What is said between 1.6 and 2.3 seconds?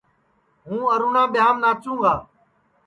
ناچُوں گا